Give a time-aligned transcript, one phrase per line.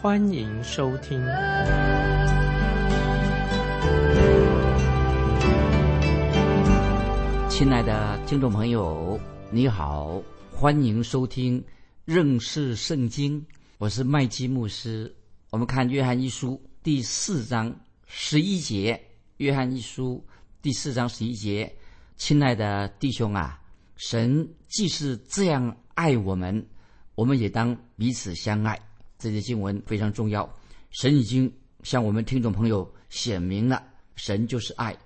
[0.00, 1.20] 欢迎收听。
[7.50, 9.18] 亲爱的听众朋友，
[9.50, 11.60] 你好，欢迎收听
[12.04, 13.44] 认识圣经。
[13.78, 15.12] 我是麦基牧师。
[15.50, 17.74] 我们看约翰一书第四章
[18.06, 19.00] 十一节，
[19.38, 20.24] 约翰一书
[20.62, 21.74] 第四章十一节。
[22.16, 23.60] 亲爱的弟兄啊，
[23.96, 26.64] 神既是这样爱我们，
[27.16, 28.78] 我们也当彼此相爱。
[29.18, 30.48] 这些经文非常重要。
[30.90, 31.52] 神已经
[31.82, 33.82] 向我们听众朋友显明了，
[34.16, 34.96] 神就是爱，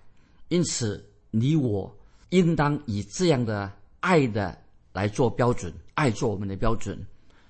[0.49, 1.93] 因此你我
[2.31, 4.57] 应当以这样的爱的
[4.93, 6.99] 来做标准，爱做我们的标准。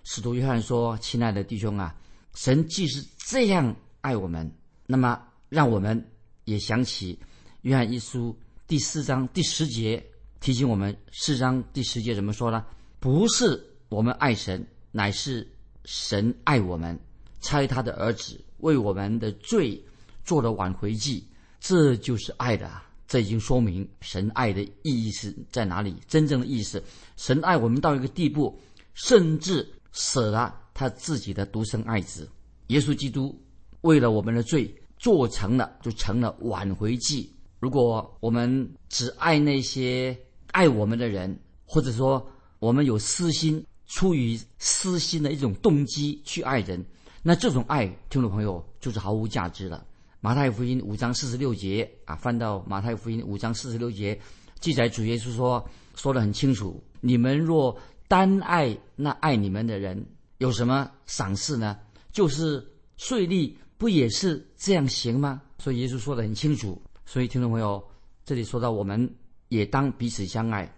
[0.04, 1.94] 使徒约翰说：“亲爱的弟兄啊，
[2.34, 4.50] 神既是这样爱我们，
[4.86, 6.10] 那么让我们
[6.44, 7.18] 也想起
[7.60, 10.02] 约翰一书。”第四章第十节
[10.40, 12.64] 提醒我们，四章第十节怎么说呢？
[12.98, 15.46] 不是我们爱神，乃是
[15.84, 16.98] 神爱我们，
[17.40, 19.82] 差他的儿子为我们的罪
[20.24, 21.26] 做了挽回祭，
[21.60, 22.70] 这就是爱的。
[23.08, 25.94] 这已经说明神爱的意义是在哪里？
[26.08, 26.82] 真正的意思，
[27.16, 28.58] 神爱我们到一个地步，
[28.94, 32.26] 甚至舍了他自己的独生爱子
[32.68, 33.38] 耶稣基督，
[33.82, 37.30] 为了我们的罪做成了，就成了挽回祭。
[37.58, 40.16] 如果我们只爱那些
[40.52, 42.26] 爱我们的人，或者说
[42.60, 46.82] 我们有私心，出于私心的一种动机去爱人，
[47.22, 49.86] 那这种爱，听众朋友就是毫无价值了。
[50.18, 54.18] 马太福音五章四十六节啊，翻到马太福音五章四十六节，
[54.60, 55.62] 记载主耶稣说
[55.94, 60.02] 说的很清楚：你们若单爱那爱你们的人，
[60.38, 61.78] 有什么赏赐呢？
[62.12, 62.66] 就是
[62.96, 65.42] 税吏不也是这样行吗？
[65.58, 66.80] 所以耶稣说的很清楚。
[67.04, 67.82] 所以，听众朋友，
[68.24, 69.14] 这里说到，我们
[69.48, 70.74] 也当彼此相爱。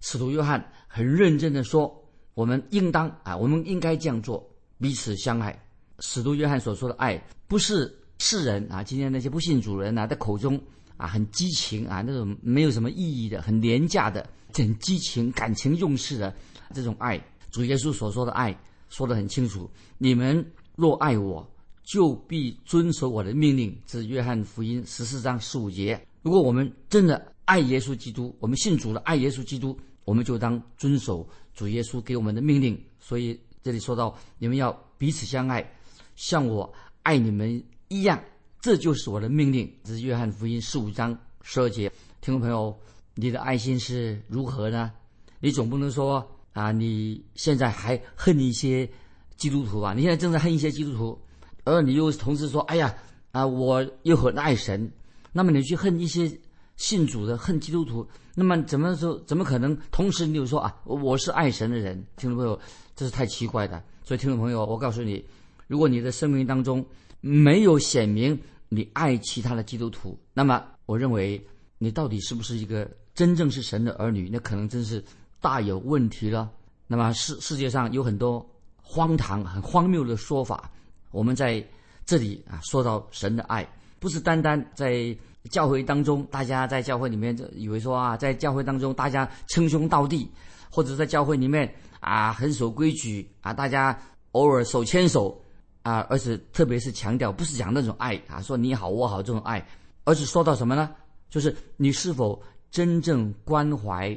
[0.00, 2.04] 使徒约翰很认真的说，
[2.38, 5.60] 我们应当啊，我们应该这样做，彼此相爱。
[5.98, 10.56] 使徒约翰所说的爱，不是世人啊，今天那些不信主人啊的口中
[10.96, 16.32] 啊，很激情啊，那种没有什么意义的、很廉价的、很激情、感情用事的
[16.72, 17.20] 这种爱。
[17.50, 18.56] 主耶稣所说的爱，
[18.88, 19.68] 说得很清楚：
[19.98, 21.44] 你们若爱我。
[21.82, 25.98] 就必遵守我的命令，这是约翰福音十四章十五节。
[26.20, 29.74] 如果我们真的爱耶稣基督，我们信主了，爱耶稣基督，
[30.04, 31.26] 我们就当遵守
[31.58, 32.80] 主耶稣给我们的命令。
[33.00, 35.68] 所以这里说到，你们要彼此相爱，
[36.14, 38.22] 像我爱你们一样，
[38.60, 39.68] 这就是我的命令。
[39.82, 41.90] 这是约翰福音十五章十二节。
[42.20, 42.78] 听众朋友，
[43.16, 44.92] 你的爱心是如何呢？
[45.40, 48.88] 你总不能说啊，你现在还恨一些
[49.36, 49.94] 基督徒吧？
[49.94, 51.20] 你现在正在恨一些基督徒。
[51.64, 52.94] 而你又同时说：“哎呀，
[53.32, 54.88] 啊，我又很爱神。”
[55.32, 56.30] 那么你去恨一些
[56.78, 59.18] 信主的、恨基督徒，那么怎么说？
[59.26, 62.02] 怎么可能同时你又说啊，我是爱神的人？
[62.16, 62.58] 听众朋友，
[62.96, 63.82] 这是太奇怪的。
[64.04, 65.22] 所以，听众朋友，我告诉你，
[65.66, 66.82] 如果你的生命当中
[67.20, 71.44] 没有显明你爱其他的基督徒，那么我认为
[71.78, 74.30] 你到底是不是一个真正是神的儿女？
[74.32, 75.04] 那可能真是
[75.40, 76.48] 大有问题了。
[76.86, 78.48] 那么世世界上有很多
[78.80, 80.70] 荒唐、很荒谬的说法。
[81.10, 81.62] 我们在
[82.06, 83.68] 这里啊，说到神的爱，
[83.98, 85.14] 不是单单在
[85.48, 90.30] 教会当中，大家在教会里面就以为说啊，在教会当中大家称兄道弟，
[90.70, 93.98] 或者在教会里面啊很守规矩啊，大家
[94.32, 95.40] 偶尔手牵手
[95.82, 99.66] 啊，而且特别是强调不是讲那种爱啊，说你好我好这种爱，
[100.04, 100.90] 而是说到什么呢？
[101.30, 104.16] 就是你是否真正关怀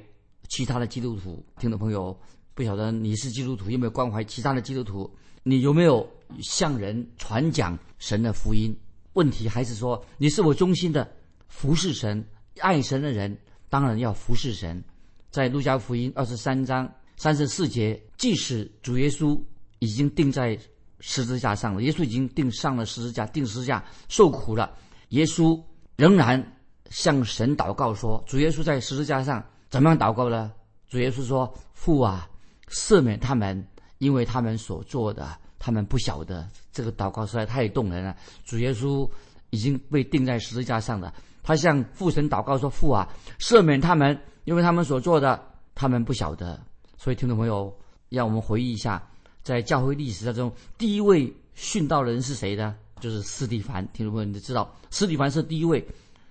[0.50, 1.44] 其他的基督徒？
[1.60, 2.18] 听众朋友，
[2.54, 5.10] 不晓得你是基督徒有没有关怀其他的基督徒？
[5.44, 6.08] 你有没有？
[6.42, 8.74] 向人传讲神的福音，
[9.12, 11.06] 问题还是说你是否忠心的
[11.52, 12.26] 服侍神、
[12.60, 13.38] 爱神的人？
[13.70, 14.82] 当然要服侍神。
[15.30, 19.40] 在路加福音二十三章三十四节，即使主耶稣
[19.80, 20.58] 已经钉在
[21.02, 24.74] 十字架上了，耶稣已经钉上了十字架，钉十字架受苦了，
[25.10, 25.62] 耶稣
[25.98, 26.42] 仍然
[26.90, 30.52] 向神祷告说：“主耶稣在十字架上怎么样祷告呢？”
[30.90, 32.30] 主耶稣说：“父啊，
[32.70, 33.68] 赦免他们，
[34.00, 38.18] 因为他们所做的。”他们不晓得这个祷告实在太动人了。
[38.44, 39.08] 主耶稣
[39.52, 43.08] 已经被钉在十字架上了，他向父神祷告说：“父啊，
[43.40, 45.42] 赦免他们，因为他们所做的，
[45.74, 46.60] 他们不晓得。”
[46.98, 47.76] 所以，听众朋友，
[48.10, 49.02] 让我们回忆一下，
[49.42, 52.76] 在教会历史当中，第一位殉道的人是谁呢？
[53.00, 53.88] 就是斯蒂凡。
[53.92, 55.84] 听众朋友，你都知道，斯蒂凡是第一位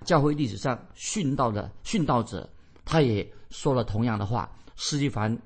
[0.05, 2.49] 教会历史上殉道的殉道者，
[2.85, 4.49] 他也说了同样的话。
[4.77, 5.37] 斯蒂凡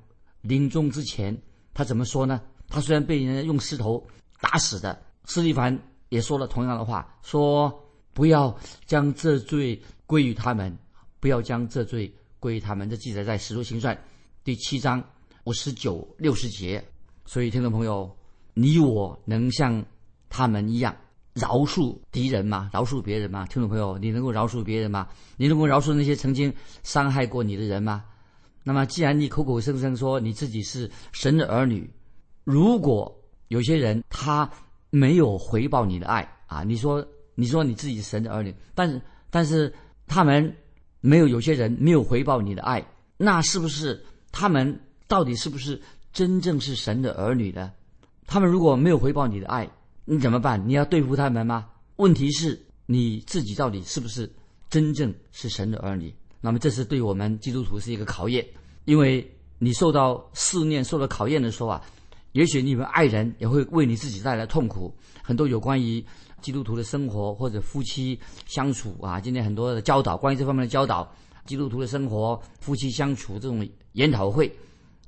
[0.41, 1.35] 临终之前，
[1.73, 2.39] 他怎么说呢？
[2.69, 4.05] 他虽然被人家用石头
[4.39, 5.77] 打死的，斯蒂凡
[6.09, 7.73] 也说了同样的话，说
[8.15, 10.73] 不要将这罪归于他们，
[11.19, 12.09] 不要将这罪
[12.39, 12.89] 归于他们。
[12.89, 13.93] 这记载在《使徒行传》
[14.41, 15.03] 第七章
[15.43, 16.81] 五十九、六十节。
[17.25, 18.09] 所以，听众朋友，
[18.53, 19.85] 你我能像
[20.29, 20.95] 他们一样
[21.33, 22.69] 饶恕敌人吗？
[22.71, 23.45] 饶恕别人吗？
[23.47, 25.09] 听众朋友，你能够饶恕别人吗？
[25.35, 26.53] 你能够饶恕那些曾经
[26.83, 28.05] 伤害过你的人吗？
[28.63, 31.91] 那么，既然你口口声声说你自己是神的儿女，
[32.45, 33.13] 如果
[33.49, 34.49] 有些人他
[34.89, 37.05] 没有回报你的爱啊，你说
[37.35, 39.71] 你说你自己是神的儿女，但是但是
[40.07, 40.55] 他们
[41.01, 42.85] 没有有些人没有回报你的爱，
[43.17, 45.79] 那是不是他们到底是不是
[46.13, 47.71] 真正是神的儿女呢？
[48.25, 49.69] 他们如果没有回报你的爱，
[50.05, 50.67] 你怎么办？
[50.67, 51.67] 你要对付他们吗？
[51.97, 54.31] 问题是你自己到底是不是
[54.69, 56.13] 真正是神的儿女？
[56.41, 58.45] 那么这是对我们基督徒是一个考验，
[58.85, 59.29] 因为
[59.59, 61.81] 你受到试炼、受到考验的时候啊。
[62.33, 64.93] 也许你们爱人也会为你自己带来痛苦。
[65.23, 66.03] 很多有关于
[66.41, 71.11] 基督徒的生活或者夫妻相处啊，今天很多的教导，关于这方面的教导，
[71.45, 74.51] 基督徒的生活、夫妻相处这种研讨会，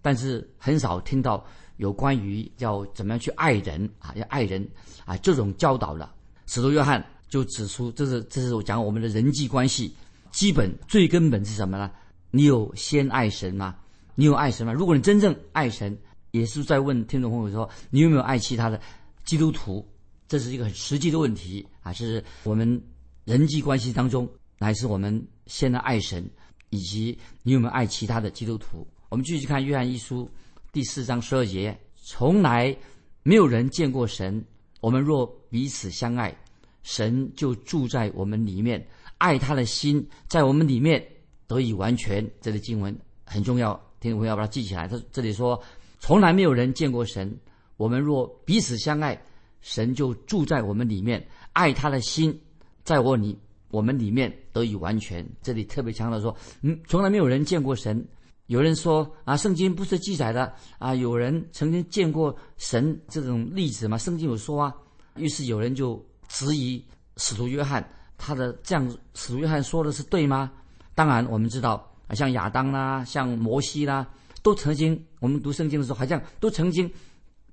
[0.01, 1.45] 但是很少听到
[1.77, 4.67] 有关于要怎么样去爱人啊，要爱人
[5.05, 6.13] 啊这种教导了。
[6.45, 9.93] 使徒约翰就指出，这是这是我讲我们的人际关系
[10.31, 11.91] 基本最根本是什么呢？
[12.31, 13.75] 你有先爱神吗？
[14.15, 14.73] 你有爱神吗？
[14.73, 15.97] 如果你真正爱神。
[16.31, 18.79] 也是在问听众朋友说：“你有没有爱其他的
[19.23, 19.83] 基督徒？”
[20.27, 21.93] 这是一个很实际的问题啊！
[21.93, 22.81] 是我们
[23.25, 26.29] 人际关系当中，乃是我们现在爱神，
[26.69, 28.87] 以及你有没有爱其他的基督徒？
[29.09, 30.29] 我们继续看约翰一书
[30.71, 32.75] 第四章十二节：“从来
[33.23, 34.43] 没有人见过神。
[34.81, 36.35] 我们若彼此相爱，
[36.83, 38.85] 神就住在我们里面，
[39.17, 41.05] 爱他的心在我们里面
[41.47, 44.87] 得以完全。”这里经文很重要，听众朋友要把它记起来。
[44.87, 45.61] 他这里说。
[45.99, 47.35] 从来没有人见过神。
[47.75, 49.19] 我们若彼此相爱，
[49.61, 52.37] 神就住在我们里面，爱他的心
[52.83, 53.37] 在我里
[53.69, 55.27] 我们里面得以完全。
[55.41, 58.05] 这里特别强调说，嗯，从来没有人见过神。
[58.45, 63.97] 有人说啊，圣经不是记载的啊，有人曾经见过神这种例子吗？
[63.97, 64.73] 圣经有说啊。
[65.17, 66.81] 于是有人就质疑
[67.17, 67.85] 使徒约翰，
[68.17, 70.51] 他的这样，使徒约翰说的是对吗？
[70.95, 74.07] 当然，我们知道啊，像亚当啦，像摩西啦。
[74.43, 76.89] 都曾经，我们读圣经的时候，好像都曾经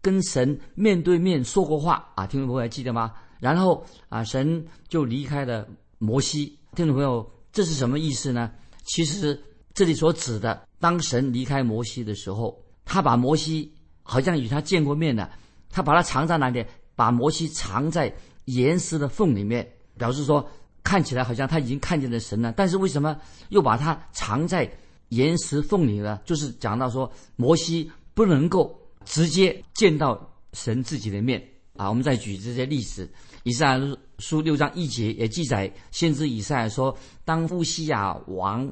[0.05, 2.27] 跟神面对面说过话啊！
[2.27, 3.15] 听众朋友还记得吗？
[3.41, 5.67] 然后啊，神就离开了
[5.97, 6.59] 摩西。
[6.75, 8.51] 听众朋友，这是什么意思呢？
[8.85, 9.43] 其实
[9.73, 13.73] 这里所指的，当神离开摩西的时候，他把摩西
[14.03, 15.27] 好像与他见过面的，
[15.71, 16.63] 他把他藏在哪里？
[16.95, 18.15] 把摩西藏在
[18.45, 19.67] 岩石的缝里面，
[19.97, 20.47] 表示说
[20.83, 22.53] 看起来好像他已经看见了神了。
[22.53, 23.17] 但是为什么
[23.49, 24.71] 又把他藏在？
[25.11, 31.43] 岩石缝里呢，就是讲到说摩西不能够直接见到神自己的面
[31.77, 31.89] 啊。
[31.89, 33.11] 我们再举这些例子，
[33.43, 38.71] 以赛亚书六章一节也记载，先知以赛亚说：“当乌西亚王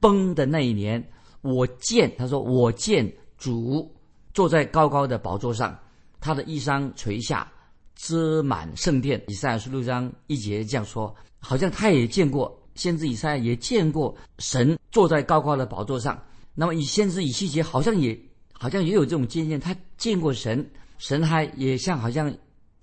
[0.00, 1.02] 崩的那一年，
[1.40, 3.94] 我见他说我见主
[4.32, 5.78] 坐在高高的宝座上，
[6.20, 7.50] 他的衣裳垂下，
[7.94, 12.58] 遮满圣殿。”以赛亚书六章一节这样说，好像他也见过。
[12.74, 16.18] 先知以赛亚也见过神坐在高高的宝座上，
[16.54, 18.18] 那么以先知以西结好像也
[18.62, 20.64] 好像也有这种经验，他见过神，
[20.96, 22.32] 神还也像好像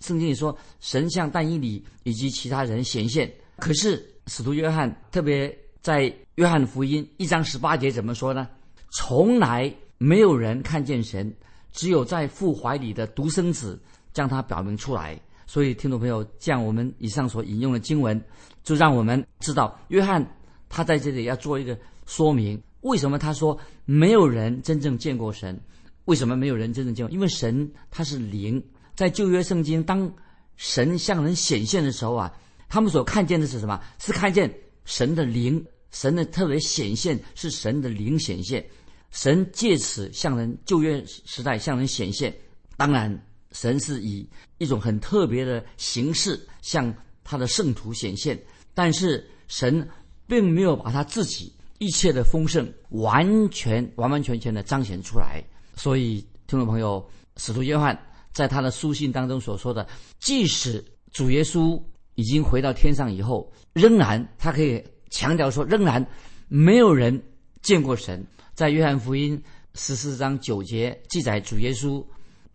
[0.02, 3.32] 圣经里说神向但以里以及其他人显现。
[3.60, 8.46] 可是使徒约翰特别在约翰福音一章十八节怎么说呢？
[8.92, 11.34] 从来没有人看见神，
[11.72, 13.82] 只有在父怀里的独生子
[14.12, 15.18] 将他表明出来。
[15.48, 18.22] 所以听众朋友，像我们以上所引用的经文。
[18.62, 20.24] 就让我们知道，约翰
[20.68, 25.60] 他在这里要做一个说明：为什么他说没有人真正见过神？
[26.06, 27.14] 为什么没有人真正见过？
[27.14, 28.64] 因为神他是灵，
[28.96, 30.12] 在旧约圣经，当
[30.56, 32.34] 神向人显现的时候啊，
[32.68, 33.82] 他们所看见的是什么？
[34.00, 34.54] 是看见
[34.86, 38.66] 神的灵，神的特别显现是神的灵显现，
[39.12, 42.36] 神借此向人旧约时代向人显现。
[42.78, 46.94] 当然，神是以一种很特别的形式向。
[47.22, 48.42] 他的圣徒显现，
[48.74, 49.88] 但是神
[50.26, 55.44] 并没有把他自己一切的丰盛完全完完全全的彰显出来。
[55.76, 57.04] 所以，听众朋友，
[57.38, 57.98] 使徒约翰
[58.32, 59.88] 在他的书信当中所说的，
[60.20, 61.82] 即使主耶稣
[62.16, 66.06] 已经回到天上以后，仍然他可以强调说，仍然
[66.48, 67.22] 没有人
[67.62, 68.26] 见过神。
[68.54, 69.42] 在约翰福音
[69.74, 72.06] 十四章九节记载，主耶稣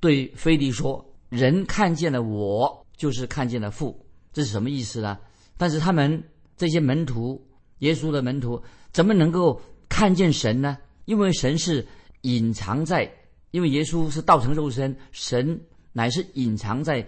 [0.01, 3.99] 对菲利说：“人看见了我。”就是看见了父。
[4.33, 5.19] 这是什么意思呢？
[5.57, 6.23] 但是他们
[6.57, 7.45] 这些门徒，
[7.85, 8.63] 耶稣的门徒，
[8.93, 10.79] 怎么能够看见神呢？
[11.05, 11.87] 因为神是
[12.23, 13.11] 隐藏在，
[13.51, 15.61] 因为耶稣是道成肉身，神
[15.93, 17.07] 乃是隐藏在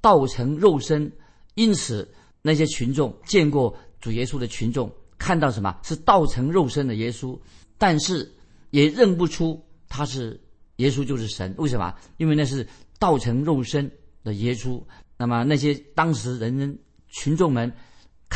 [0.00, 1.10] 道成肉身，
[1.54, 7.38] 因此那些群众见过主耶稣的群众，看到什么是道成肉身的耶稣，
[7.78, 8.28] 但是
[8.70, 10.40] 也认不出他是
[10.76, 11.54] 耶稣就是神。
[11.56, 11.94] 为什么？
[12.16, 12.66] 因为那是
[12.98, 13.88] 道成肉身
[14.24, 14.82] 的耶稣。
[15.16, 16.76] 那么那些当时人人
[17.08, 17.72] 群众们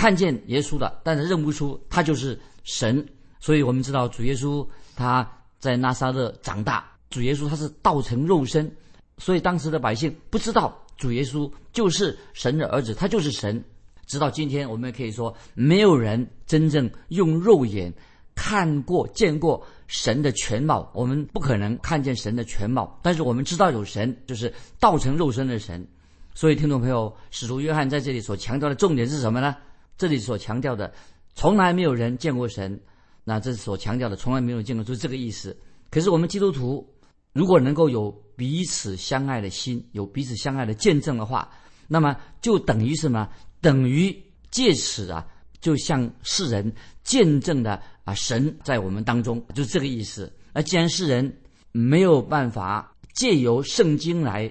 [0.00, 3.06] 看见耶稣的，但是认不出他就是神。
[3.38, 4.66] 所以我们知道主耶稣
[4.96, 8.74] 他在拿撒勒长大，主耶稣他是道成肉身，
[9.18, 13.62] 所以当时的百姓不知道主耶稣就是神的儿子，他就是神。
[14.06, 17.92] 直到今天，我们可以说没有人真正用肉眼
[18.34, 20.90] 看过、见过神的全貌。
[20.94, 25.86] 我们不可能看见神的全貌，但是我们知道有神，就是道成肉身的神。
[26.34, 29.54] 所以，听众朋友，使徒约翰在这里所强调的重点是什么呢？
[30.00, 30.90] 这里所强调的，
[31.34, 32.80] 从来没有人见过神。
[33.22, 35.54] 那这是所强调的，从来没有见过，就是这个意思。
[35.90, 36.88] 可是我们基督徒，
[37.34, 41.46] 如果能够有彼此相爱的心，有彼此相爱的见证的话，
[41.86, 43.28] 那么就等于什么？
[43.60, 44.10] 等于
[44.50, 45.26] 借此啊，
[45.60, 46.72] 就向世人
[47.04, 50.32] 见证的啊，神在我们当中，就是这个意思。
[50.54, 51.30] 那既然世人
[51.72, 54.50] 没有办法借由圣经来。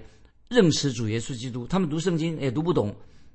[0.51, 2.91] 认识主耶稣基督，他们读圣经也读不懂，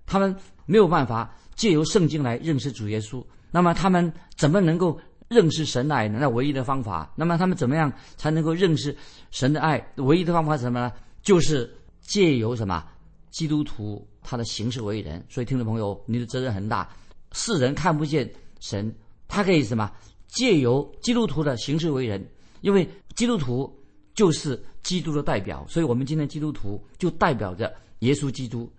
[0.06, 0.34] 他们
[0.66, 3.24] 没有办法借由圣经来认识主耶稣。
[3.50, 6.18] 那么他们怎么能够认识神的爱呢？
[6.20, 8.96] 那唯一的方法，那么他们怎么样才能够认识
[9.30, 9.84] 神的爱？
[9.96, 10.92] 唯一的方法是什么呢？
[11.22, 12.84] 就是借由什么？
[13.30, 15.24] 基督徒他的行事为人。
[15.28, 16.88] 所以听众朋友，你的责任很大。
[17.32, 18.30] 世人看不见
[18.60, 18.94] 神，
[19.28, 19.90] 他可以什么？
[20.28, 22.24] 借由基督徒的行事为人，
[22.60, 23.72] 因为基督徒。
[24.14, 28.72] 就是基督的代表，所以我们今天基督徒就代表着耶稣基督。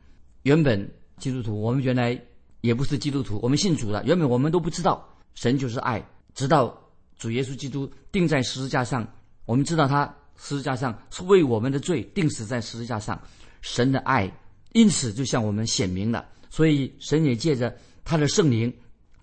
[0.44, 2.20] 原本基督徒，我们原来
[2.62, 4.04] 也不是基督徒，我们信主了。
[4.06, 6.04] 原本我们都不知道神就是爱，
[6.34, 6.76] 直到
[7.18, 9.08] 主耶稣基督钉在十字架上，
[9.46, 10.06] 我们知道他
[10.38, 13.20] 十字架上是为我们的罪钉死在十字架上，
[13.62, 14.32] 神的爱
[14.74, 16.26] 因此就向我们显明了。
[16.50, 18.74] 所以神也借着他的圣灵，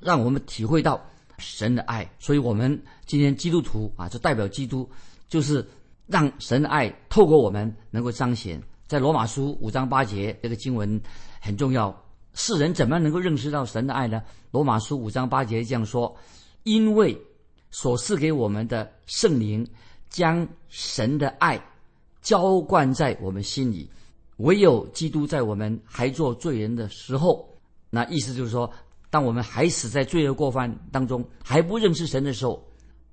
[0.01, 1.01] 让我们体会到
[1.39, 2.11] 神的爱。
[2.19, 4.91] 所以我们今天基督徒啊，就代表基督，
[5.29, 5.67] 就是。
[6.09, 11.01] 让神的爱透过我们能够彰显，在罗马书五章八节这个经文
[11.43, 11.95] 很重要。
[12.35, 14.23] 世人怎么能够认识到神的爱呢？
[14.53, 16.17] 罗马书五章八节这样说：
[16.63, 17.21] 因为
[17.73, 19.69] 所赐给我们的圣灵
[20.09, 21.61] 将神的爱
[22.21, 23.91] 浇灌在我们心里。
[24.37, 27.47] 唯有基督在我们还做罪人的时候，
[27.91, 28.73] 那意思就是说，
[29.11, 32.65] 当我们还死在罪恶过犯当中，还不认识神的时候，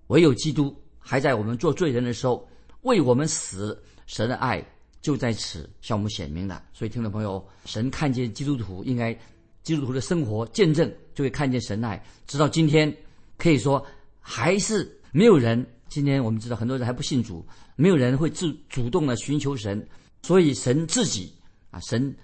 [0.08, 2.48] 唯有基督还在我们做罪人的时候。
[2.84, 4.66] 为我们死，神的爱
[5.02, 6.64] 就在此向我们显明了。
[6.74, 9.18] 所以，听众朋友，神看见基督徒，应该
[9.64, 12.04] 基督徒的生活见证，就会看见神爱。
[12.28, 12.96] 直到今天，
[13.38, 13.86] 可以说
[14.20, 15.66] 还是没有人。
[15.88, 19.88] 今天我们知道，很多人还不信主，没有人会自主动的寻求神。
[20.22, 21.34] 所以，神自己
[21.72, 22.16] 啊，神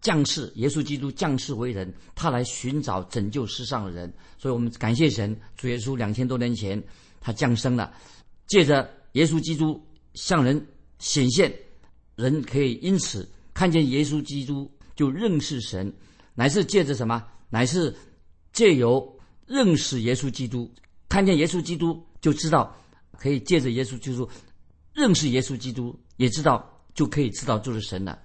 [0.00, 4.12] 降世，耶稣基督降世为人，他来寻找拯救世上的人。
[4.38, 6.82] 所以我们感谢神，主耶稣两千多年前
[7.20, 7.92] 他降生了，
[8.46, 9.80] 借着耶稣基督。
[10.14, 10.64] 向人
[11.00, 11.52] 显现，
[12.16, 15.92] 人可以因此看见耶稣基督，就认识神，
[16.34, 17.24] 乃是借着什么？
[17.50, 17.94] 乃是
[18.52, 20.72] 借由认识耶稣基督，
[21.08, 22.74] 看见耶稣基督，就知道
[23.18, 24.28] 可以借着耶稣基督
[24.92, 28.18] 认识耶稣基督，也知道就可以知道就是神了。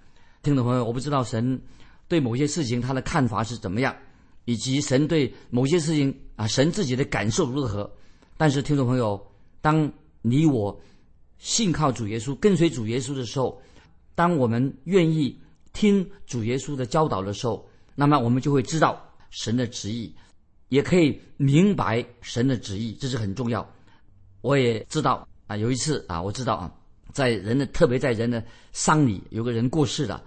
[0.43, 1.61] 听众朋友，我不知道神
[2.07, 3.95] 对某些事情他的看法是怎么样，
[4.45, 7.91] 以及神对某些事情啊，神自己的感受如何。
[8.37, 9.19] 但是听众朋友，
[9.61, 9.91] 当
[10.21, 10.79] 你我。
[11.41, 13.61] 信靠主耶稣，跟随主耶稣的时候，
[14.19, 15.39] 当我们愿意
[15.71, 20.13] 听主耶稣的教导的时候，那么我们就会知道神的旨意，
[20.67, 23.65] 也可以明白神的旨意，这是很重要。
[24.41, 26.69] 我也知道啊，有一次啊，我知道啊，
[27.13, 30.21] 在人的特别在人的丧礼，有个人过世了，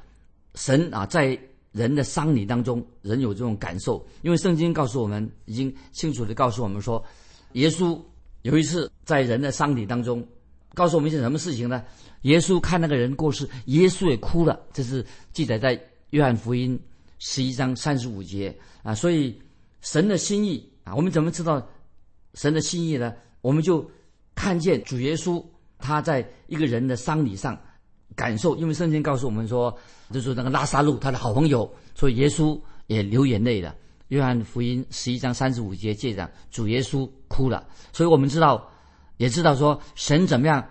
[0.54, 1.38] 神啊，在
[1.72, 7.04] 人的丧礼当中，人有这种感受，因为圣经告诉我们，已经清楚的告诉我们说，
[7.52, 8.00] 耶稣
[8.40, 10.26] 有一次在人的丧礼当中。
[10.74, 11.82] 告诉我们一件什么事情呢？
[12.22, 14.58] 耶稣看那个人过世，耶稣也哭了。
[14.72, 15.78] 这是记载在
[16.10, 16.80] 约翰福音
[17.18, 18.94] 十一章三十五节啊。
[18.94, 19.36] 所以
[19.80, 21.66] 神的心意啊，我们怎么知道
[22.34, 23.12] 神的心意呢？
[23.40, 23.90] 我们就
[24.34, 25.44] 看见主耶稣
[25.78, 27.60] 他在一个人的丧礼上
[28.14, 29.76] 感受，因为圣经告诉我们说，
[30.10, 33.74] 就是那个拉萨路他的好朋友，所以耶稣也流眼泪了。
[34.08, 37.66] 约翰福音十一章三十五节记载，主耶稣哭了。
[37.92, 38.66] 所以我们知道。
[39.16, 40.68] 也知道说神怎么样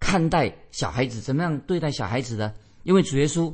[0.00, 3.52] 看待小孩子，怎么样对待小孩子的，因为主耶稣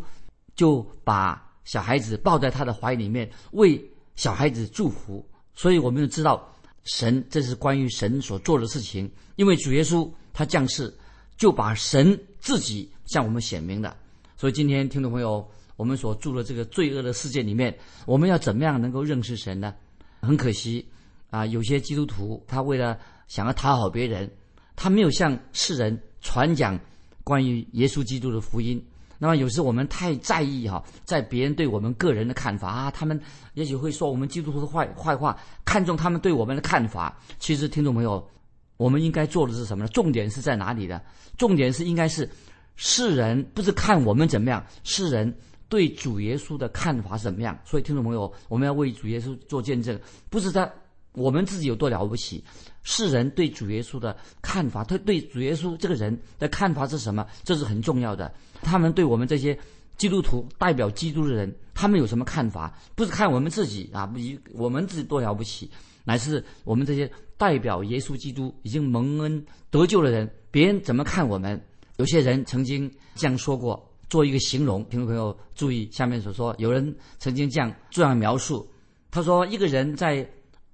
[0.55, 3.83] 就把小孩子抱在他的怀里面，为
[4.17, 5.25] 小孩子祝福。
[5.55, 9.11] 所以我们就知道，神这是关于神所做的事情。
[9.37, 10.93] 因为主耶稣他降世，
[11.37, 13.97] 就把神自己向我们显明了。
[14.37, 19.75] 所以今天听众朋友，我们所住的这个罪恶的世界里面，我们要怎么样能够认识神呢？
[20.23, 20.87] 很可惜
[21.31, 22.99] 啊，有些基督徒他为了
[23.31, 24.29] 想要讨好别人，
[24.75, 26.77] 他没有向世人传讲
[27.23, 28.85] 关于耶稣基督的福音。
[29.19, 33.19] 那么有时我们太在意哈，在别人对我们个人的看法啊，他们
[33.55, 37.17] 也许会说我们基督徒的坏坏话，看重他们对我们的看法。
[37.39, 38.29] 其实听众朋友，
[38.77, 39.91] 我们应该做的是什么呢？
[39.93, 41.01] 重点是在哪里的？
[41.39, 42.29] 重点是应该是
[42.75, 45.33] 世人不是看我们怎么样，世人
[45.69, 47.57] 对主耶稣的看法是怎么样。
[47.65, 49.97] 所以听众朋友，我们要为主耶稣做见证，
[50.29, 50.69] 不是在
[51.13, 52.43] 我们自己有多了不起，
[52.83, 57.27] 世人对主耶稣的看法，他对主耶稣这个人的看法是什么？
[57.45, 58.33] 这是很重要的。
[58.63, 59.59] 他们对我们这些
[59.97, 62.73] 基督徒代表基督的人，他们有什么看法？
[62.95, 64.19] 不是看我们自己啊，不
[64.53, 65.71] 我们自己多了不起，
[66.05, 71.61] 乃是我们这些代表耶稣基督已经蒙恩得救的人，别人怎么看我们？
[71.97, 78.67] 有些人曾经这样说过，做一个形容，听众朋友注意下面所说，有人曾经这样这样描述，
[79.11, 80.27] 他说一个人在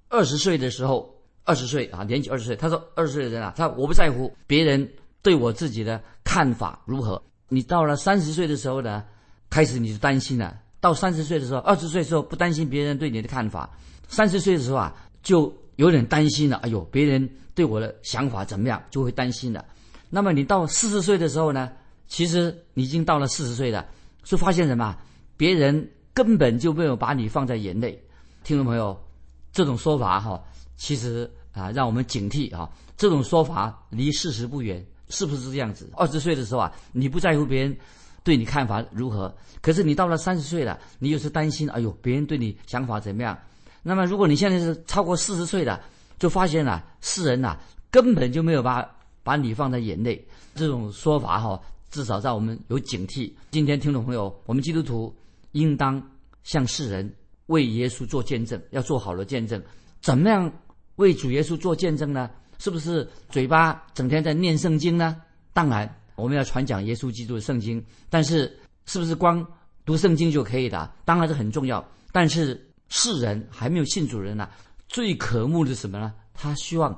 [0.09, 4.89] 二十岁的时候，二十岁啊，年纪二十岁，他说二十岁的人啊，他我不在乎别人
[5.21, 7.21] 对我自己的看法如何。
[7.49, 9.03] 你到了三十岁的时候呢，
[9.49, 10.57] 开始你就担心了。
[10.79, 13.69] 到三十岁的时候，二十岁的时候不担心别人对你的看法，
[14.07, 16.57] 三十岁的时候啊，就有点担心了。
[16.57, 19.65] 哎呦，别人对我的想法怎么样，就会担心了。
[20.09, 21.71] 那么你到四十岁的时候呢，
[22.07, 23.85] 其实你已经到了四十岁了，
[24.23, 24.95] 就发现什么？
[25.35, 28.01] 别人根本就没有把你放在眼内。
[28.43, 28.97] 听众朋友，
[29.51, 30.43] 这种说法哈，
[30.75, 32.69] 其实啊，让我们警惕啊。
[32.97, 34.85] 这种说法离事实不远。
[35.09, 35.89] 是不是这样子？
[35.95, 37.77] 二十岁的时候啊，你不在乎别人
[38.25, 43.39] 对你看法如何，可是你到了三十岁了，你又是担心，哎呦，别人对你想法怎么样？
[43.83, 45.81] 那么如果你现在是超过四十岁了，
[46.19, 47.57] 就发现了世人呐
[47.89, 48.85] 根本就没有把
[49.23, 50.21] 把你放在眼内。
[50.55, 51.57] 这种说法哈，
[51.89, 53.31] 至少让我们有警惕。
[53.51, 55.15] 今天听众朋友，我们基督徒
[55.53, 56.05] 应当
[56.43, 57.09] 向世人
[57.47, 59.61] 为耶稣做见证，要做好了见证。
[60.01, 60.51] 怎么样
[60.95, 62.29] 为主耶稣做见证呢？
[62.59, 65.21] 是不是嘴巴整天在念圣经呢？
[65.53, 67.83] 当然，我们要传讲耶稣基督的圣经。
[68.09, 69.45] 但是，是不是光
[69.85, 70.91] 读圣经就可以的？
[71.05, 71.83] 当然是很重要。
[72.11, 74.49] 但是，世人还没有信主人呢，
[74.87, 76.13] 最渴慕的是什么呢？
[76.33, 76.97] 他希望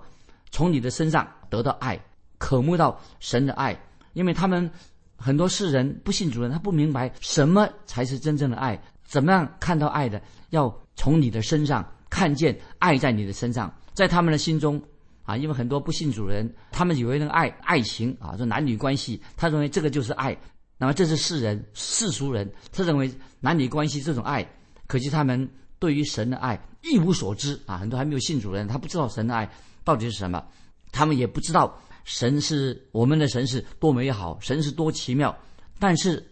[0.51, 1.99] 从你的身上得到爱，
[2.37, 3.77] 渴慕到神的爱。
[4.13, 4.69] 因为他们
[5.17, 10.21] 很多世人不信主人，他不明白什么才是真正的爱，怎么样看到爱的？
[10.51, 14.81] 要从你的身上看见爱在你的身上，在他们的心中。
[15.23, 20.35] 啊，因为很多不信主人，他们以为那个爱爱情啊，这男女关系，他认为这个就是爱。
[20.75, 24.43] 那么这是世人世俗人，他认为男女关系这种爱，
[24.87, 27.77] 可惜他们对于神的爱一无所知啊。
[27.77, 29.47] 很多还没有信主人，他不知道神的爱
[29.83, 30.43] 到底是什么，
[30.91, 35.37] 他们也不知道神是我们的神是多美好，神是多奇妙。
[35.77, 36.25] 但是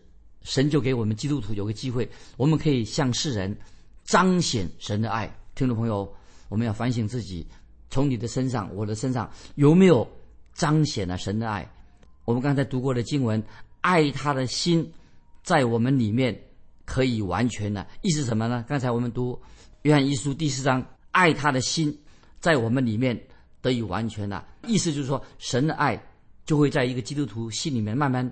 [0.48, 3.54] 神就给我们基督徒有个机会，我们可以向世人
[4.06, 5.30] 彰显神的爱。
[5.56, 6.10] 听众朋友，
[6.48, 7.46] 我们要反省自己。
[7.90, 10.10] 从你的身上，我的身上有没有
[10.54, 11.70] 彰显了神的爱？
[12.24, 13.44] 我们刚才读过的经文，
[13.82, 14.90] 爱他的心
[15.44, 16.42] 在我们里面
[16.86, 18.64] 可以完全的，意思什么呢？
[18.70, 19.38] 刚才我们读
[19.82, 21.94] 约翰一书第四章，爱他的心
[22.40, 23.22] 在我们里面
[23.62, 26.02] 得以完全的，意思就是说，神的爱
[26.46, 28.32] 就会在一个基督徒心里面慢慢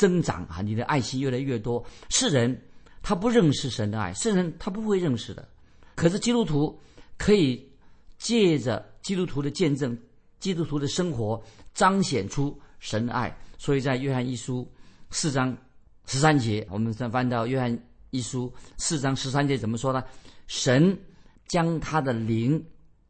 [0.00, 1.84] 增长啊，你的爱心越来越多。
[2.08, 2.58] 世人
[3.02, 5.46] 他不认识神的爱，世人他不会认识的，
[5.94, 6.80] 可是基督徒
[7.18, 7.70] 可以
[8.16, 8.88] 借着。
[9.02, 9.98] 基督徒的见证，
[10.38, 13.34] 基督徒的生活彰显出神的爱。
[13.56, 14.70] 所以在约翰一书
[15.10, 15.56] 四章
[16.06, 17.78] 十三节，我们再翻到约翰
[18.10, 20.04] 一书四章十三节怎么说呢？
[20.48, 20.96] 神
[21.48, 22.62] 将他的灵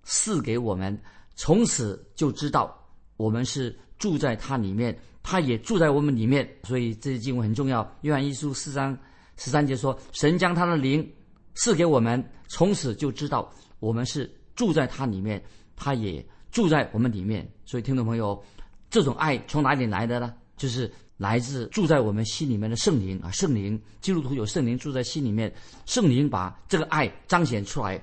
[0.05, 0.97] 赐给我们，
[1.35, 2.73] 从此就知道
[3.17, 6.49] 我们是住在他里面，他也住在我们里面。
[6.65, 7.89] 所以这些经文很重要。
[8.03, 8.97] 约翰一书四章
[9.37, 11.09] 十三节说：“神将他的灵
[11.55, 15.43] 赐给我们，从此就知道我们是住在他里面。”
[15.83, 18.45] 他也住在我们里面，所以听众朋友，
[18.91, 20.35] 这种爱从哪里来的呢？
[20.59, 23.31] 就是来自住在我们心里面的圣灵啊！
[23.31, 25.51] 圣灵，基督徒有圣灵住在心里面，
[25.87, 27.99] 圣灵把这个爱彰显出来。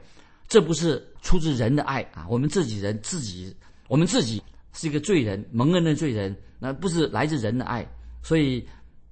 [0.48, 2.26] 这不是出自人的爱啊！
[2.28, 3.56] 我们自己人自己，
[3.88, 4.42] 我们自己
[4.78, 7.86] 是一个罪人，蒙恩的罪人，那不是来自人的爱。
[8.24, 8.66] 所以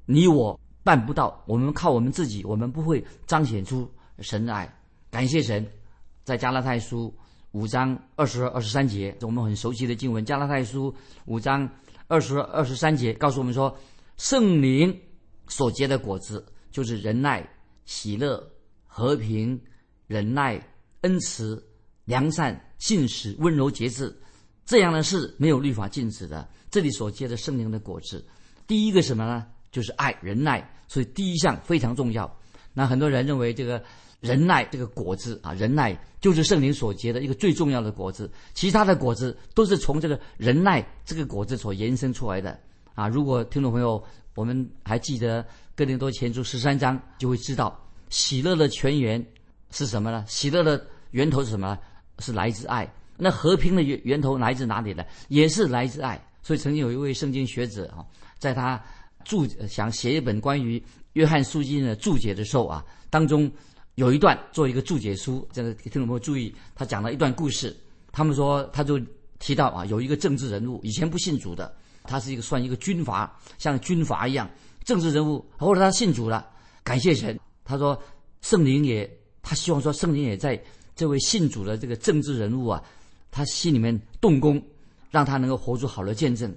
[0.06, 4.74] 你我办不到，我们靠我们自己，我们不会彰显出神的爱。
[5.12, 5.66] 感谢神，
[6.24, 7.14] 在加拉太书。
[7.52, 10.92] 五章二十二、二十三节，我们很熟悉的经文，《加拉太书》
[11.24, 11.70] 五章
[12.08, 13.74] 二十二、二十三节告诉我们说，
[14.18, 14.94] 圣灵
[15.48, 17.50] 所结的果子就是仁爱、
[17.86, 18.46] 喜乐、
[18.86, 19.58] 和平、
[20.06, 20.62] 忍耐、
[21.04, 21.66] 恩慈、
[22.04, 24.14] 良善、信实、温柔、节制，
[24.66, 26.48] 这样的事没有律法禁止的。
[26.70, 28.26] 这里所结的圣灵的果子，
[28.68, 29.46] 第一个什么呢？
[29.72, 30.70] 就是爱、忍耐。
[30.88, 32.32] 所以第一项非常重要。
[32.74, 33.84] 那很多人认为这个
[34.20, 42.60] 忍耐这个果子啊，忍耐就是圣灵所结的一个最重要的果子，其他的果子都是从这个忍耐这个果子所延伸出来的
[42.94, 43.08] 啊。
[43.08, 44.04] 如果听众朋友
[44.36, 45.44] 我们还记得
[45.76, 49.26] 哥林多前书十三章，就会知道喜乐的泉源
[49.72, 50.24] 是什么呢？
[50.28, 51.78] 喜乐的源头是什么？
[52.20, 52.88] 是来自爱。
[53.18, 55.04] 那和平的源源头来自哪里呢？
[55.30, 56.22] 也是来自爱。
[56.44, 58.06] 所以曾经有一位圣经学者啊，
[58.38, 58.80] 在他
[59.24, 60.82] 注想写一本关于
[61.14, 63.52] 约翰书经的注解的时候啊，当中
[63.96, 67.76] 有一段做一个注解书，这个听众朋友注意，他讲了一段故事。
[68.12, 69.00] 他们说他就
[69.40, 74.50] 提到啊，有一个政治人物以前不信主的，他是一个算一个军阀，像军阀一样
[74.84, 76.48] 政治人物，后来他信主了，
[76.84, 77.40] 感谢神。
[77.64, 78.00] 他说
[78.42, 79.10] 圣灵也，
[79.42, 80.62] 他希望说圣灵也在
[80.96, 82.84] 这位信主的这个政治人物啊，
[83.36, 84.64] 他心里面动工。
[85.12, 86.54] 让他能够活出好的见证。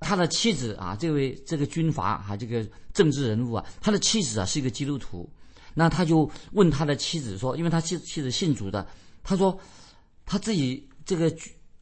[0.00, 5.30] 他的妻子啊，这位这个军阀啊，这个政治人物啊，他的妻子啊是一个基督徒。
[5.72, 8.84] 那他就问他的妻子说，因为他妻妻子信主的，
[9.22, 9.56] 他说
[10.26, 11.32] 他自己这个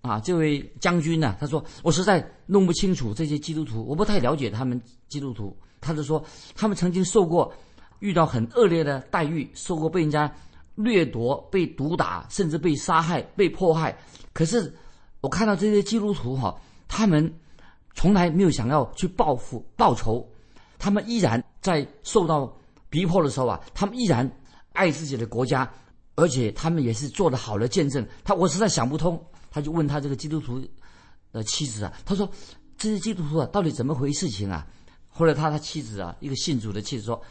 [0.02, 5.56] 啊这位将军呢，他说我实在弄不清楚这些基督徒，我不太了解他们基督徒。
[5.80, 6.22] 他就说
[6.54, 7.50] 他们曾经受过
[8.00, 10.30] 遇到很恶劣的待遇，受过被人家
[10.74, 13.96] 掠夺、被毒打，甚至被杀害、被迫害。
[14.32, 14.74] 可是。
[15.22, 17.30] 我看到这些基督徒哈，他们
[17.92, 20.26] 从来没有想要去报复报仇，
[20.78, 22.50] 他们依然在受到
[22.88, 24.26] 逼迫的时候啊，他们依然
[24.72, 25.70] 爱自己的国家，
[26.14, 28.02] 而且他们也是做了好的见证。
[28.24, 30.58] 他我实在想不通，他就问他这个基督徒
[31.32, 32.26] 的妻子啊，他说
[32.78, 34.66] 这些基督徒啊到底怎么回事情啊？
[35.06, 37.22] 后来他他妻子啊，一个信主的妻子说，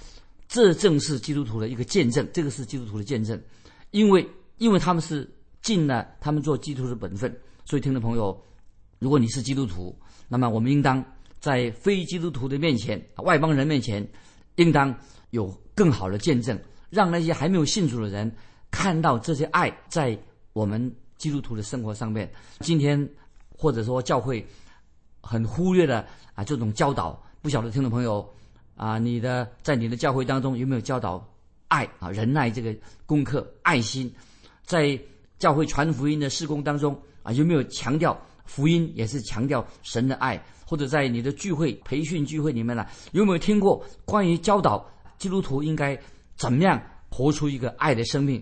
[0.48, 3.42] 这正是基督徒的一个见证，这个是基督徒的见证，
[3.90, 5.28] 因为因为他们是
[5.62, 7.36] 尽了他们做基督徒的本分。
[7.66, 8.36] 所以，听众朋友，
[8.98, 11.04] 如果你是基督徒，那么我们应当
[11.40, 14.08] 在非基督徒的面前、外邦人面前，
[14.56, 14.96] 应当
[15.30, 18.32] 有更好的见证，让那些还没有信主的人
[18.72, 20.18] 看到这些爱在
[20.54, 22.32] 我们基督徒的生活上面。
[22.62, 23.08] 今天
[23.56, 24.46] 或者说教会
[25.22, 28.28] 很忽略了啊这种教导，不晓得听众朋友
[28.76, 31.24] 啊，你的在你的教会当中有没有教导
[31.68, 33.48] 爱啊仁爱这个功课？
[33.62, 34.12] 爱心
[34.64, 35.00] 在
[35.40, 36.96] 教会传福音的施工当中。
[37.22, 40.42] 啊，有没有强调福音也是强调神的爱？
[40.66, 46.00] 或者在你的聚会、培训聚会里面呢，有没有听过关于教导基督徒应该
[46.38, 48.42] 怎么样活出一个爱的生命？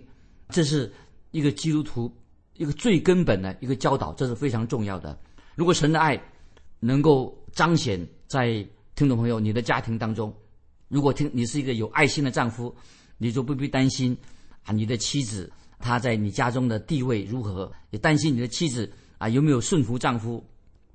[0.49, 0.93] 这是
[1.31, 2.13] 一个基督徒
[2.53, 5.17] 一个最根本的一个教导，这是非常重要的。
[5.55, 6.21] 如果神的爱
[6.79, 10.31] 能够彰显在听众朋友你的家庭当中，
[10.87, 12.75] 如果听你是一个有爱心的丈夫，
[13.17, 14.15] 你就不必担心
[14.65, 15.51] 啊，你的妻子。
[15.79, 17.71] 他在你家中的地位如何？
[17.91, 20.43] 也担心你的妻子啊有没有顺服丈夫？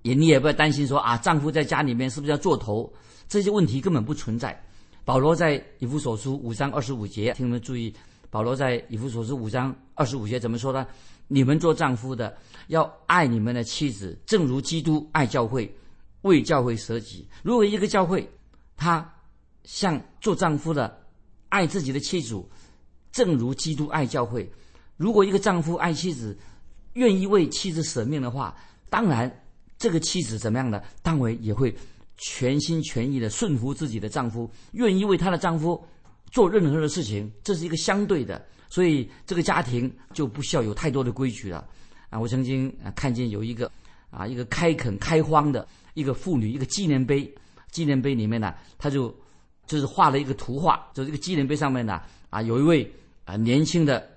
[0.02, 2.92] 也你也不要担心说啊，丈夫在家里面是不是要做头？
[3.28, 4.60] 这些问题根本不存在。
[5.04, 7.94] 保罗在以弗所书五章二十五节，请你们注意，
[8.30, 10.86] 保罗在以弗所书五章二十五节怎么说呢？
[11.28, 15.72] 你们做丈夫的要爱你们的妻子，正如基督爱教会，
[16.22, 17.26] 为教会舍己。
[17.42, 18.28] 如果一个教会，
[18.76, 19.12] 他
[19.64, 21.00] 像做丈夫的
[21.48, 22.44] 爱自己的妻子，
[23.12, 24.50] 正如基督爱教会。
[25.02, 26.38] 如果一个丈夫爱妻子，
[26.92, 28.56] 愿意为妻子舍命的话，
[28.88, 29.28] 当然
[29.76, 30.80] 这个妻子怎么样呢？
[31.02, 31.74] 当然也会
[32.18, 35.84] 全心全意的顺服自己的丈夫，愿意为她的丈夫
[36.30, 37.28] 做任何的事情。
[37.42, 41.66] 这是一个相对的，所以这个家庭就不需要有太多的规矩了。
[42.08, 43.68] 啊，我曾经啊看见有一个
[44.08, 47.28] 啊一个开垦开荒的一个妇女一个纪念碑，
[47.72, 49.12] 纪念碑里面呢，他就
[49.66, 52.88] 就是画了一个图画，就这个纪念碑上面呢啊有一位
[53.24, 54.12] 啊年轻的。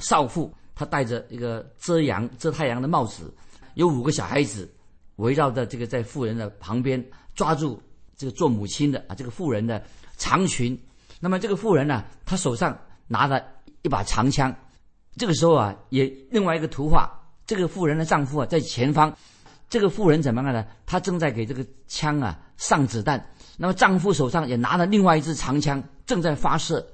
[0.00, 3.32] 少妇她戴着一个遮阳、遮太阳的帽子，
[3.74, 4.68] 有五个小孩子
[5.16, 7.04] 围绕着这个在妇人的旁边，
[7.34, 7.80] 抓住
[8.16, 9.82] 这个做母亲的啊，这个妇人的
[10.16, 10.78] 长裙。
[11.20, 13.42] 那么这个妇人呢，她手上拿着
[13.82, 14.54] 一把长枪。
[15.16, 17.10] 这个时候啊，也另外一个图画，
[17.46, 19.16] 这个妇人的丈夫啊在前方，
[19.70, 20.66] 这个妇人怎么样呢？
[20.84, 23.24] 她正在给这个枪啊上子弹。
[23.56, 26.84] 那么丈夫手上也拿了另外一支长枪，正在发射。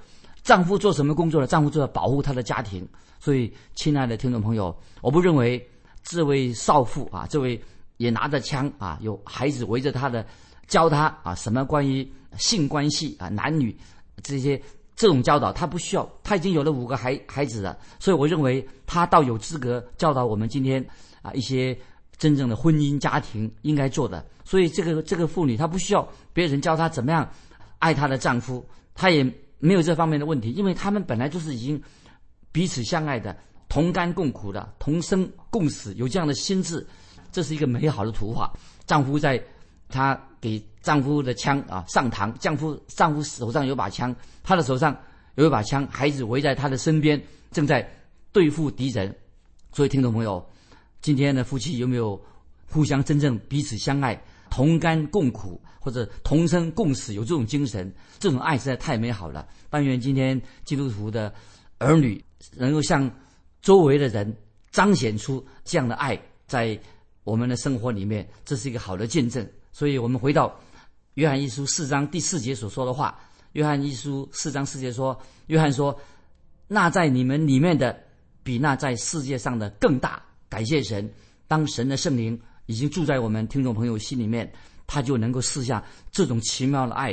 [0.43, 1.47] 丈夫做什么工作呢？
[1.47, 2.87] 丈夫就要保护他的家庭。
[3.19, 5.63] 所以，亲爱的听众朋友，我不认为
[6.03, 7.61] 这位少妇啊，这位
[7.99, 10.25] 也拿着枪啊，有孩子围着他的，
[10.67, 13.77] 教他啊什么关于性关系啊、男女
[14.23, 14.61] 这些
[14.97, 16.11] 这种教导，他不需要。
[16.23, 20.83] 他已经有了五个孩孩子了，所以我认为他倒有资格教导我们今天
[21.21, 21.79] 啊一些
[22.17, 24.25] 真正的婚姻家庭应该做的。
[24.45, 27.29] 所以，这个这个妇女她不需要别人教她怎么样
[27.81, 29.31] 爱她的丈夫，她也。
[29.61, 31.81] 没有这方面的问题，因为他们本来就是已经
[32.51, 33.37] 彼此相爱的、
[33.69, 36.85] 同甘共苦的、同生共死，有这样的心智，
[37.31, 38.53] 这是一个美好的图画。
[38.87, 39.41] 丈夫在
[39.89, 44.97] 她给丈夫的枪啊上膛，丈夫丈夫手上有把枪，她的手上
[45.37, 47.89] 有一把枪，孩子围在她的身边，正在
[48.33, 49.15] 对付敌人。
[49.73, 50.45] 所以，听众朋友，
[51.01, 52.21] 今天的夫妻有没有
[52.69, 57.15] 互相真正彼此相爱、同甘共苦，或者同生共死？
[57.15, 59.49] 有这种精神，这种爱实在太美好了。
[59.71, 61.33] 但愿今天基督徒的
[61.79, 62.23] 儿女
[62.57, 63.11] 能够向
[63.63, 64.37] 周围的人
[64.71, 66.79] 彰显出这样的爱，在
[67.25, 69.49] 我们的生活里面，这是一个好的见证。
[69.73, 70.55] 所以我们回到
[71.15, 73.19] 约翰一书四章第四节所说的话。
[73.53, 75.99] 约翰一书四章四节说：“约翰说，
[76.69, 77.99] 那在你们里面的。”
[78.43, 80.21] 比那在世界上的更大。
[80.49, 81.09] 感谢神，
[81.47, 84.49] 当神的圣灵已经住在我们听众朋友心里面，
[84.87, 87.13] 他就能够试下这种奇妙的爱，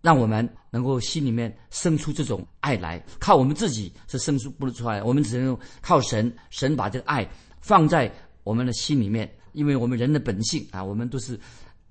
[0.00, 3.04] 让我们能够心里面生出这种爱来。
[3.18, 6.34] 靠我们自己是生出不出来，我们只能靠神。
[6.48, 7.28] 神把这个爱
[7.60, 8.10] 放在
[8.42, 11.38] 我们的心里面，因为我们人的本性啊，我们都是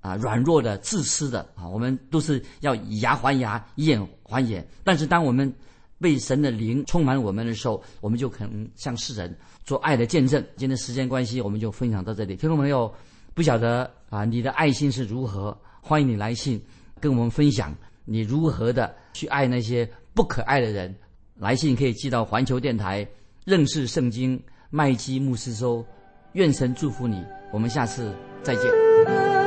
[0.00, 4.66] 啊软弱的、自私的啊，我们都是要以牙还牙、以眼还眼。
[4.82, 5.54] 但是当我们
[6.00, 10.44] 被神的灵充满我们的时候，我们就可能向世人做爱的见证。
[10.56, 12.36] 今天时间关系，我们就分享到这里。
[12.36, 12.92] 听众朋友，
[13.34, 15.56] 不晓得啊，你的爱心是如何？
[15.80, 16.60] 欢迎你来信
[17.00, 20.94] 跟我们分享你如何的去爱那些不可爱的人。
[21.36, 23.06] 来信可以寄到环球电台
[23.44, 25.84] 认识圣经麦基牧师收。
[26.32, 29.45] 愿神祝福你，我们下次再见。